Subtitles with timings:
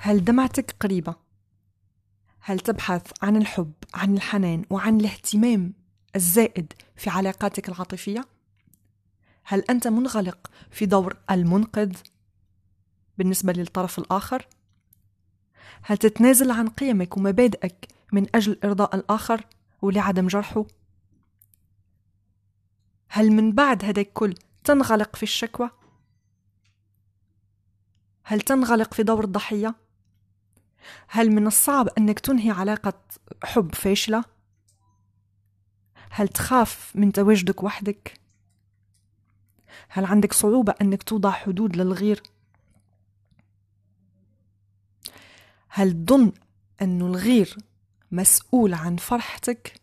[0.00, 1.14] هل دمعتك قريبة؟
[2.40, 5.72] هل تبحث عن الحب عن الحنان وعن الاهتمام
[6.16, 8.28] الزائد في علاقاتك العاطفية؟
[9.44, 11.92] هل أنت منغلق في دور المنقذ
[13.18, 14.48] بالنسبة للطرف الآخر؟
[15.82, 19.44] هل تتنازل عن قيمك ومبادئك من أجل إرضاء الآخر
[19.82, 20.64] ولعدم جرحه؟
[23.08, 25.70] هل من بعد هذا الكل تنغلق في الشكوى؟
[28.22, 29.87] هل تنغلق في دور الضحية؟
[31.08, 32.92] هل من الصعب أنك تنهي علاقة
[33.44, 34.24] حب فاشلة؟
[36.10, 38.20] هل تخاف من تواجدك وحدك؟
[39.88, 42.22] هل عندك صعوبة أنك توضع حدود للغير؟
[45.68, 46.32] هل تظن
[46.82, 47.56] أن الغير
[48.12, 49.80] مسؤول عن فرحتك؟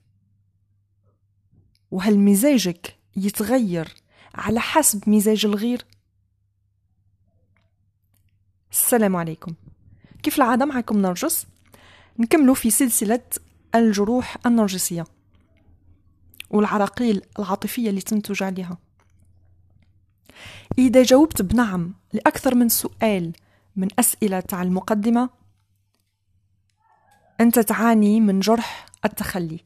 [1.91, 3.95] وهل مزاجك يتغير
[4.35, 5.85] على حسب مزاج الغير؟
[8.71, 9.53] السلام عليكم
[10.25, 11.47] كيف العادة معكم نرجس؟
[12.19, 13.21] نكملوا في سلسلة
[13.75, 15.05] الجروح النرجسية
[16.49, 18.77] والعراقيل العاطفية اللي تنتج عليها.
[20.77, 23.33] إذا جاوبت بنعم لأكثر من سؤال
[23.75, 25.29] من أسئلة تاع المقدمة
[27.41, 29.59] أنت تعاني من جرح التخلي.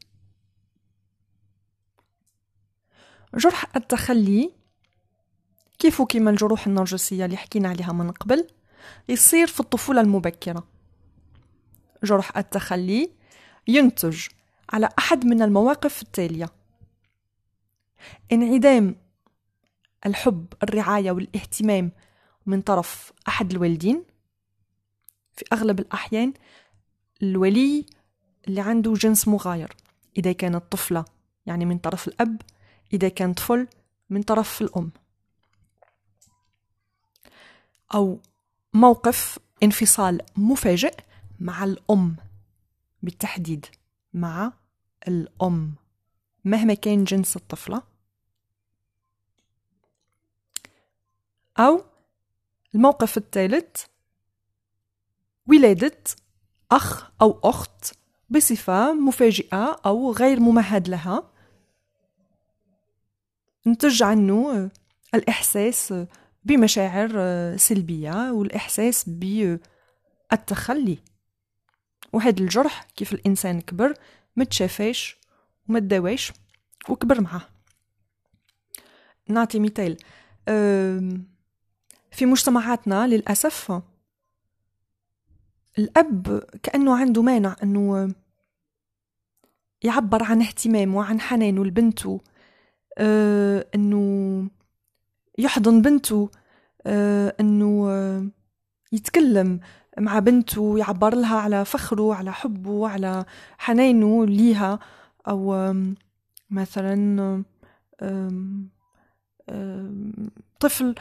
[3.34, 4.50] جرح التخلي
[5.78, 8.46] كيف كيما الجروح النرجسية اللي حكينا عليها من قبل؟
[9.08, 10.66] يصير في الطفولة المبكرة.
[12.04, 13.10] جرح التخلي
[13.68, 14.26] ينتج
[14.72, 16.48] على أحد من المواقف التالية.
[18.32, 18.96] انعدام
[20.06, 21.92] الحب الرعاية والاهتمام
[22.46, 24.04] من طرف أحد الوالدين.
[25.36, 26.32] في أغلب الأحيان
[27.22, 27.86] الولي
[28.48, 29.76] اللي عنده جنس مغاير.
[30.16, 31.04] إذا كانت طفلة
[31.46, 32.42] يعني من طرف الأب
[32.92, 33.68] إذا كان طفل
[34.10, 34.90] من طرف الأم.
[37.94, 38.20] أو
[38.74, 40.94] موقف انفصال مفاجئ
[41.40, 42.16] مع الأم
[43.02, 43.66] بالتحديد
[44.14, 44.52] مع
[45.08, 45.74] الأم.
[46.44, 47.82] مهما كان جنس الطفلة.
[51.58, 51.84] أو
[52.74, 53.84] الموقف الثالث
[55.46, 56.02] ولادة
[56.72, 57.94] أخ أو أخت
[58.30, 61.30] بصفة مفاجئة أو غير ممهد لها.
[63.66, 64.70] نتج عنه
[65.14, 65.94] الإحساس
[66.44, 67.10] بمشاعر
[67.56, 69.04] سلبية والإحساس
[70.30, 70.98] بالتخلي
[72.12, 73.94] وهذا الجرح كيف الإنسان كبر
[74.36, 75.18] متشافاش
[75.68, 76.32] ومتداواش
[76.88, 77.42] وكبر معاه.
[79.28, 79.96] نعطي مثال
[82.12, 83.82] في مجتمعاتنا للأسف
[85.78, 88.14] الأب كأنه عنده مانع أنه
[89.82, 92.20] يعبر عن اهتمام وعن حنانه لبنته
[92.98, 94.48] أه أنه
[95.40, 96.30] يحضن بنته
[96.86, 97.90] أه أنه
[98.92, 99.60] يتكلم
[99.98, 103.24] مع بنته ويعبر لها على فخره على حبه على
[103.58, 104.78] حنانه ليها
[105.28, 105.74] أو
[106.50, 107.44] مثلا
[110.60, 110.94] طفل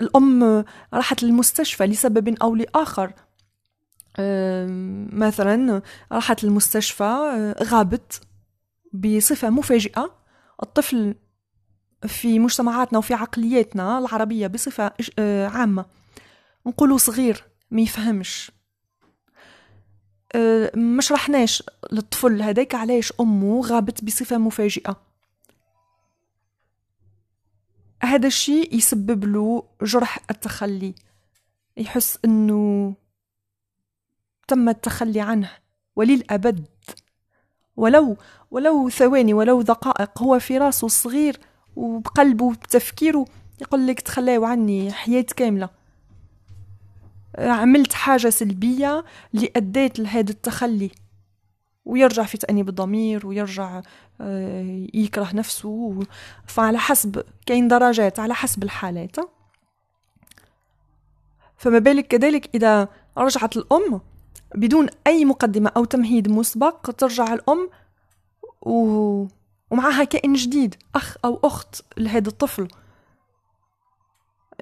[0.00, 3.12] الأم راحت للمستشفى لسبب أو لآخر.
[5.18, 5.82] مثلا
[6.12, 8.20] راحت للمستشفى غابت
[8.92, 10.14] بصفة مفاجئة.
[10.62, 11.14] الطفل
[12.06, 14.92] في مجتمعاتنا وفي عقلياتنا العربية بصفة
[15.48, 15.84] عامة.
[16.66, 18.52] نقولوا صغير ما يفهمش.
[20.76, 24.96] مش رحناش للطفل هذاك علاش أمه غابت بصفة مفاجئة.
[28.02, 30.94] هذا الشيء يسبب له جرح التخلي
[31.76, 32.94] يحس إنه
[34.48, 35.50] تم التخلي عنه
[35.96, 36.66] وللأبد.
[37.76, 38.16] ولو
[38.50, 41.40] ولو ثواني ولو دقائق هو في راسه صغير
[41.76, 43.26] وبقلبه وبتفكيره
[43.60, 45.68] يقول لك تخلاو عني حياة كاملة.
[47.38, 49.04] عملت حاجة سلبية
[49.34, 50.90] اللي أديت لهذا التخلي.
[51.84, 53.82] ويرجع في تأنيب الضمير ويرجع
[54.20, 56.00] آه، يكره نفسه.
[56.46, 59.16] فعلى حسب كاين درجات على حسب الحالات.
[61.56, 62.88] فما بالك كذلك إذا
[63.18, 64.00] رجعت الأم
[64.54, 67.70] بدون أي مقدمة أو تمهيد مسبق ترجع الأم
[68.62, 69.26] و...
[69.70, 72.68] ومعها كائن جديد أخ أو أخت لهذا الطفل.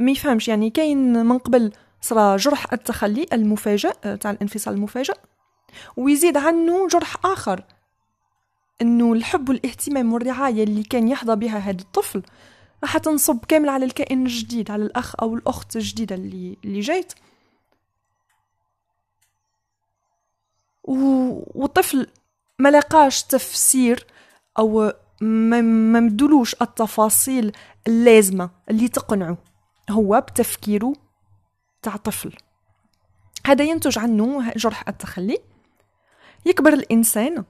[0.00, 5.16] ما يفهمش يعني كاين من قبل صرا جرح التخلي المفاجئ تاع الانفصال المفاجئ
[5.96, 7.64] ويزيد عنه جرح آخر.
[8.82, 12.22] إنه الحب والاهتمام والرعاية اللي كان يحظى بها هذا الطفل
[12.82, 17.12] راح تنصب كامل على الكائن الجديد على الأخ أو الأخت الجديدة اللي, اللي جايت.
[20.84, 22.06] والطفل
[22.58, 24.06] ما لقاش تفسير
[24.58, 25.60] أو ما
[26.00, 27.52] مدلوش التفاصيل
[27.86, 29.38] اللازمة اللي تقنعه
[29.90, 30.92] هو بتفكيره
[31.82, 32.36] تاع طفل.
[33.46, 35.38] هذا ينتج عنه جرح التخلي.
[36.46, 37.44] يكبر الإنسان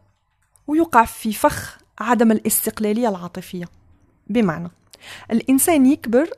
[0.66, 3.68] ويقع في فخ عدم الاستقلالية العاطفية.
[4.26, 4.70] بمعنى
[5.30, 6.30] الإنسان يكبر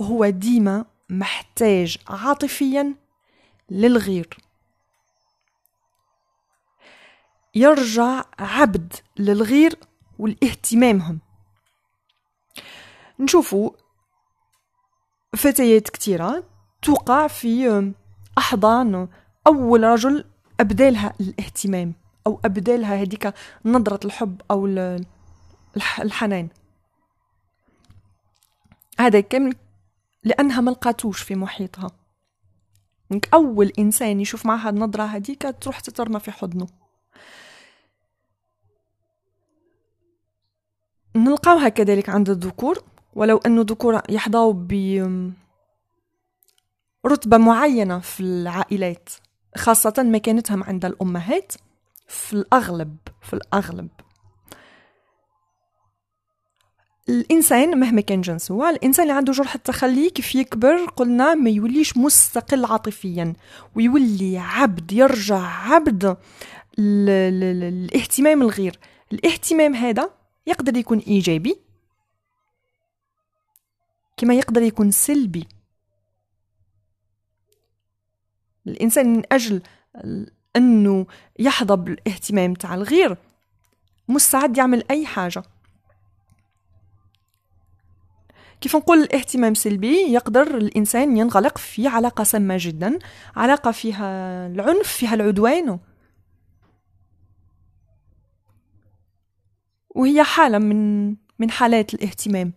[0.00, 2.94] هو ديما محتاج عاطفيا
[3.70, 4.28] للغير.
[7.54, 9.78] يرجع عبد للغير
[10.18, 11.20] والاهتمامهم.
[13.20, 13.70] نشوفوا
[15.36, 16.44] فتيات كثيرة
[16.82, 17.92] توقع في
[18.38, 19.08] أحضان
[19.46, 20.24] أول رجل
[20.60, 21.94] أبدالها الاهتمام
[22.26, 23.34] أو أبدالها هذيك
[23.64, 24.66] نظرة الحب أو
[25.76, 26.48] الحنان.
[28.98, 29.54] هذا كامل
[30.24, 31.90] لأنها ما لقاتوش في محيطها.
[33.34, 36.66] أول إنسان يشوف معها النظرة هذيك تروح تترمى في حضنه.
[41.24, 42.82] نلقاوها كذلك عند الذكور
[43.14, 44.72] ولو أن الذكور يحظوا ب
[47.06, 49.08] رتبة معينة في العائلات
[49.56, 51.52] خاصة مكانتهم عند الأمهات
[52.08, 53.88] في الأغلب في الأغلب.
[57.08, 62.64] الإنسان مهما كان جنسه الإنسان اللي عنده جرح التخلي كيف يكبر قلنا ما يوليش مستقل
[62.64, 63.32] عاطفيا
[63.76, 66.16] ويولي عبد يرجع عبد
[66.78, 68.78] الاهتمام الغير.
[69.12, 70.10] الاهتمام هذا
[70.46, 71.56] يقدر يكون إيجابي
[74.16, 75.48] كما يقدر يكون سلبي.
[78.66, 79.62] الإنسان من أجل
[80.56, 81.06] أنه
[81.38, 83.16] يحظى بالاهتمام تاع الغير
[84.08, 85.42] مستعد يعمل أي حاجة.
[88.60, 92.98] كيف نقول الاهتمام سلبي؟ يقدر الإنسان ينغلق في علاقة سامة جدا
[93.36, 95.78] علاقة فيها العنف فيها العدوان.
[99.96, 101.08] وهي حالة من
[101.38, 102.52] من حالات الاهتمام.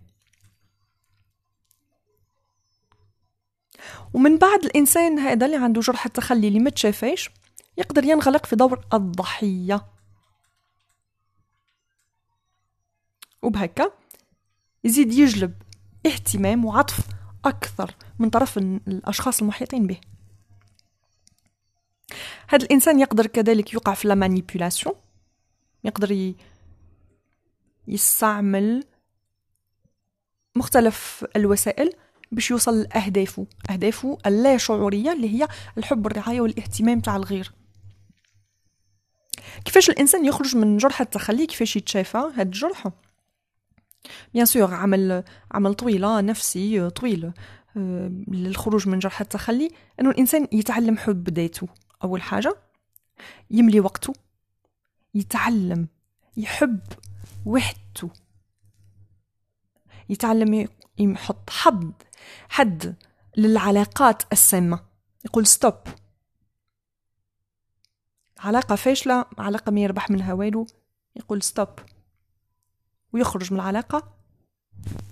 [4.13, 7.29] ومن بعد الإنسان هذا اللي عنده جرح التخلي اللي ما تشافيش
[7.77, 9.85] يقدر ينغلق في دور الضحية.
[13.41, 13.91] وبهكا
[14.83, 15.53] يزيد يجلب
[16.05, 16.99] اهتمام وعطف
[17.45, 19.97] أكثر من طرف الأشخاص المحيطين به.
[22.47, 24.95] هذا الإنسان يقدر كذلك يقع في المانيبيولاسيون
[25.83, 26.33] يقدر
[27.89, 28.83] يستعمل
[30.55, 31.93] مختلف الوسائل
[32.31, 33.47] باش يوصل لأهدافه.
[33.69, 35.47] أهدافه اللا شعورية اللي هي
[35.77, 37.51] الحب والرعاية والاهتمام تاع الغير.
[39.65, 42.87] كيفاش الإنسان يخرج من جرح التخلي؟ كيفاش يتشافى؟ هاد الجرح
[44.33, 47.31] bien sûr عمل عمل طويلة نفسي طويل.
[47.77, 49.69] آه، للخروج من جرح التخلي
[49.99, 51.67] إنه الإنسان يتعلم حب ذاته.
[52.03, 52.55] أول حاجة
[53.51, 54.13] يملي وقته
[55.15, 55.87] يتعلم
[56.37, 56.79] يحب
[57.49, 58.09] وحدته
[60.09, 60.67] يتعلم
[60.99, 61.93] يحط حد
[62.49, 62.95] حد
[63.37, 64.79] للعلاقات السامة.
[65.25, 65.73] يقول stop.
[68.39, 70.67] علاقة فاشلة علاقة ما يربح منها والو.
[71.15, 71.69] يقول ستوب.
[73.13, 74.13] ويخرج من العلاقة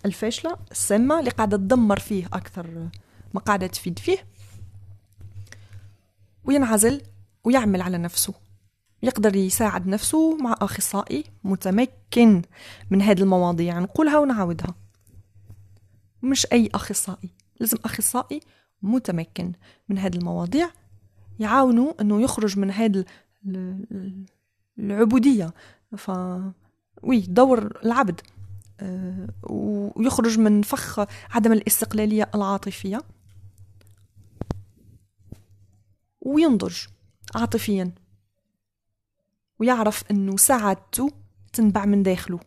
[0.05, 2.89] الفاشلة السامة اللي قاعدة تدمر فيه أكثر
[3.33, 4.27] ما قاعدة تفيد فيه.
[6.45, 7.01] وينعزل
[7.43, 8.33] ويعمل على نفسه.
[9.03, 12.41] يقدر يساعد نفسه مع أخصائي متمكن
[12.89, 13.79] من هذه المواضيع.
[13.79, 14.75] نقولها ونعاودها.
[16.23, 17.29] مش أي أخصائي
[17.59, 18.39] لازم أخصائي
[18.81, 19.51] متمكن
[19.89, 20.69] من هذه المواضيع
[21.39, 23.05] يعاونوا أنه يخرج من هذه
[24.79, 25.53] العبودية.
[25.97, 26.11] ف
[27.03, 28.21] وي دور العبد
[28.79, 30.99] آه، ويخرج من فخ
[31.31, 33.01] عدم الاستقلالية العاطفية.
[36.21, 36.77] وينضج
[37.35, 37.91] عاطفيا.
[39.59, 41.11] ويعرف إنه سعادته
[41.53, 42.39] تنبع من داخله.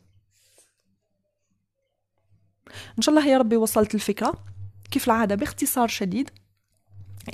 [2.98, 4.44] إن شاء الله يا ربي وصلت الفكرة.
[4.90, 6.30] كيف العادة؟ باختصار شديد.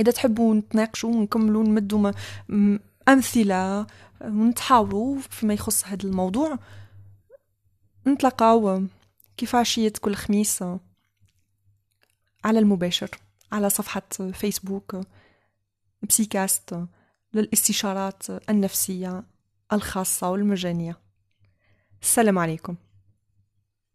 [0.00, 2.12] إذا تحبوا نتناقشوا ونكملوا نمدوا
[3.09, 3.87] أمثلة
[4.21, 6.59] ونتحاوروا فيما يخص هذا الموضوع
[8.06, 8.83] نتلقاو
[9.37, 10.62] كيف عشية كل خميس
[12.45, 13.11] على المباشر
[13.52, 14.02] على صفحة
[14.33, 14.97] فيسبوك
[16.02, 16.87] بسيكاست
[17.35, 19.25] للاستشارات النفسية.
[19.73, 20.99] الخاصة والمجانية.
[22.02, 22.76] السلام عليكم.